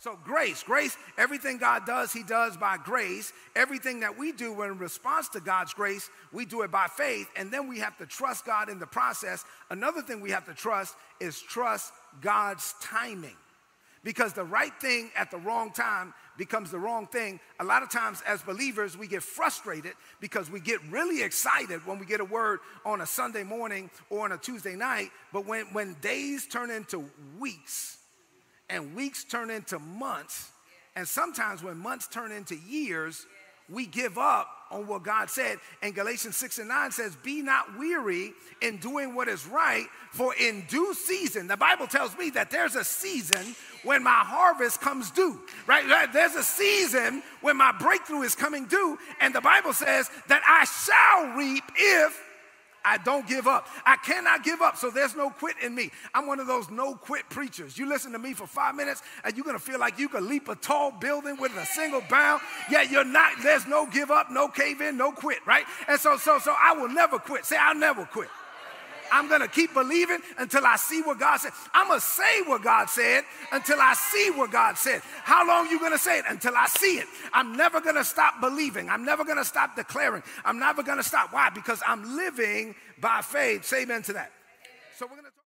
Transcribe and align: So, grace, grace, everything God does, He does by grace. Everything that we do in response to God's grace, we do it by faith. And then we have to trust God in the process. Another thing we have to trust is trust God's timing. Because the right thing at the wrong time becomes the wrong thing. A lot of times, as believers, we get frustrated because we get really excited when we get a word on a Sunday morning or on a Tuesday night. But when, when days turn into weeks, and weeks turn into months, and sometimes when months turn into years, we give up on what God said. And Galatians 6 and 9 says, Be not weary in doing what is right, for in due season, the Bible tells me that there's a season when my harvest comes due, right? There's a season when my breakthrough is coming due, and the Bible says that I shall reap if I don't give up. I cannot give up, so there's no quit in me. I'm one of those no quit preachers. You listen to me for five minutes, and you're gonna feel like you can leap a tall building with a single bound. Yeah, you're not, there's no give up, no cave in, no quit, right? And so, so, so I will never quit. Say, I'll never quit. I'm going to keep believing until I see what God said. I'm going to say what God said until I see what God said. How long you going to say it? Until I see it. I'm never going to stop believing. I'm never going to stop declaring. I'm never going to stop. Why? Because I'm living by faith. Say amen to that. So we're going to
So, 0.00 0.18
grace, 0.24 0.62
grace, 0.62 0.96
everything 1.18 1.58
God 1.58 1.84
does, 1.84 2.10
He 2.10 2.22
does 2.22 2.56
by 2.56 2.78
grace. 2.82 3.34
Everything 3.54 4.00
that 4.00 4.16
we 4.16 4.32
do 4.32 4.62
in 4.62 4.78
response 4.78 5.28
to 5.30 5.40
God's 5.40 5.74
grace, 5.74 6.08
we 6.32 6.46
do 6.46 6.62
it 6.62 6.70
by 6.70 6.86
faith. 6.86 7.28
And 7.36 7.52
then 7.52 7.68
we 7.68 7.80
have 7.80 7.98
to 7.98 8.06
trust 8.06 8.46
God 8.46 8.70
in 8.70 8.78
the 8.78 8.86
process. 8.86 9.44
Another 9.68 10.00
thing 10.00 10.22
we 10.22 10.30
have 10.30 10.46
to 10.46 10.54
trust 10.54 10.94
is 11.20 11.38
trust 11.38 11.92
God's 12.22 12.74
timing. 12.80 13.36
Because 14.02 14.32
the 14.32 14.44
right 14.44 14.72
thing 14.80 15.10
at 15.14 15.30
the 15.30 15.36
wrong 15.36 15.70
time 15.70 16.14
becomes 16.38 16.70
the 16.70 16.78
wrong 16.78 17.06
thing. 17.06 17.38
A 17.58 17.64
lot 17.64 17.82
of 17.82 17.90
times, 17.90 18.22
as 18.26 18.40
believers, 18.40 18.96
we 18.96 19.06
get 19.06 19.22
frustrated 19.22 19.92
because 20.18 20.50
we 20.50 20.60
get 20.60 20.80
really 20.90 21.22
excited 21.22 21.86
when 21.86 21.98
we 21.98 22.06
get 22.06 22.20
a 22.20 22.24
word 22.24 22.60
on 22.86 23.02
a 23.02 23.06
Sunday 23.06 23.42
morning 23.42 23.90
or 24.08 24.24
on 24.24 24.32
a 24.32 24.38
Tuesday 24.38 24.76
night. 24.76 25.10
But 25.30 25.44
when, 25.44 25.66
when 25.74 25.92
days 26.00 26.46
turn 26.46 26.70
into 26.70 27.04
weeks, 27.38 27.98
and 28.70 28.94
weeks 28.94 29.24
turn 29.24 29.50
into 29.50 29.78
months, 29.78 30.50
and 30.96 31.06
sometimes 31.06 31.62
when 31.62 31.76
months 31.76 32.08
turn 32.08 32.32
into 32.32 32.56
years, 32.56 33.26
we 33.68 33.86
give 33.86 34.18
up 34.18 34.48
on 34.70 34.86
what 34.86 35.02
God 35.02 35.30
said. 35.30 35.58
And 35.82 35.94
Galatians 35.94 36.36
6 36.36 36.58
and 36.58 36.68
9 36.68 36.90
says, 36.90 37.16
Be 37.22 37.42
not 37.42 37.78
weary 37.78 38.32
in 38.60 38.78
doing 38.78 39.14
what 39.14 39.28
is 39.28 39.46
right, 39.46 39.86
for 40.12 40.34
in 40.34 40.64
due 40.68 40.92
season, 40.94 41.46
the 41.46 41.56
Bible 41.56 41.86
tells 41.86 42.16
me 42.18 42.30
that 42.30 42.50
there's 42.50 42.74
a 42.74 42.84
season 42.84 43.54
when 43.84 44.02
my 44.02 44.10
harvest 44.10 44.80
comes 44.80 45.10
due, 45.10 45.40
right? 45.66 46.08
There's 46.12 46.34
a 46.34 46.42
season 46.42 47.22
when 47.40 47.56
my 47.56 47.72
breakthrough 47.72 48.22
is 48.22 48.34
coming 48.34 48.66
due, 48.66 48.98
and 49.20 49.34
the 49.34 49.40
Bible 49.40 49.72
says 49.72 50.10
that 50.28 50.42
I 50.46 50.64
shall 50.64 51.36
reap 51.36 51.64
if 51.76 52.29
I 52.84 52.98
don't 52.98 53.26
give 53.26 53.46
up. 53.46 53.68
I 53.84 53.96
cannot 53.96 54.44
give 54.44 54.60
up, 54.60 54.76
so 54.76 54.90
there's 54.90 55.14
no 55.14 55.30
quit 55.30 55.56
in 55.62 55.74
me. 55.74 55.90
I'm 56.14 56.26
one 56.26 56.40
of 56.40 56.46
those 56.46 56.70
no 56.70 56.94
quit 56.94 57.28
preachers. 57.28 57.76
You 57.78 57.88
listen 57.88 58.12
to 58.12 58.18
me 58.18 58.32
for 58.32 58.46
five 58.46 58.74
minutes, 58.74 59.02
and 59.24 59.36
you're 59.36 59.44
gonna 59.44 59.58
feel 59.58 59.78
like 59.78 59.98
you 59.98 60.08
can 60.08 60.28
leap 60.28 60.48
a 60.48 60.56
tall 60.56 60.90
building 60.90 61.36
with 61.38 61.54
a 61.56 61.66
single 61.66 62.02
bound. 62.08 62.40
Yeah, 62.70 62.82
you're 62.82 63.04
not, 63.04 63.32
there's 63.42 63.66
no 63.66 63.86
give 63.86 64.10
up, 64.10 64.30
no 64.30 64.48
cave 64.48 64.80
in, 64.80 64.96
no 64.96 65.12
quit, 65.12 65.38
right? 65.46 65.64
And 65.88 66.00
so, 66.00 66.16
so, 66.16 66.38
so 66.38 66.54
I 66.58 66.72
will 66.72 66.88
never 66.88 67.18
quit. 67.18 67.44
Say, 67.44 67.56
I'll 67.56 67.74
never 67.74 68.04
quit. 68.04 68.28
I'm 69.12 69.28
going 69.28 69.40
to 69.40 69.48
keep 69.48 69.74
believing 69.74 70.18
until 70.38 70.64
I 70.64 70.76
see 70.76 71.02
what 71.02 71.18
God 71.18 71.38
said. 71.38 71.52
I'm 71.74 71.88
going 71.88 72.00
to 72.00 72.06
say 72.06 72.42
what 72.42 72.62
God 72.62 72.88
said 72.88 73.24
until 73.52 73.80
I 73.80 73.94
see 73.94 74.30
what 74.30 74.50
God 74.50 74.76
said. 74.76 75.02
How 75.24 75.46
long 75.46 75.68
you 75.70 75.78
going 75.78 75.92
to 75.92 75.98
say 75.98 76.18
it? 76.18 76.24
Until 76.28 76.56
I 76.56 76.66
see 76.66 76.98
it. 76.98 77.06
I'm 77.32 77.56
never 77.56 77.80
going 77.80 77.96
to 77.96 78.04
stop 78.04 78.40
believing. 78.40 78.88
I'm 78.88 79.04
never 79.04 79.24
going 79.24 79.38
to 79.38 79.44
stop 79.44 79.76
declaring. 79.76 80.22
I'm 80.44 80.58
never 80.58 80.82
going 80.82 80.98
to 80.98 81.04
stop. 81.04 81.32
Why? 81.32 81.50
Because 81.50 81.82
I'm 81.86 82.16
living 82.16 82.74
by 83.00 83.22
faith. 83.22 83.64
Say 83.64 83.82
amen 83.82 84.02
to 84.04 84.12
that. 84.14 84.30
So 84.96 85.06
we're 85.06 85.16
going 85.16 85.24
to 85.24 85.49